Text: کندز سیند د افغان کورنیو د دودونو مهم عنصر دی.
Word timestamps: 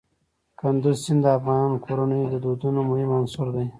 کندز 0.59 0.97
سیند 1.03 1.21
د 1.25 1.27
افغان 1.37 1.71
کورنیو 1.85 2.31
د 2.33 2.35
دودونو 2.43 2.79
مهم 2.89 3.09
عنصر 3.19 3.47
دی. 3.55 3.65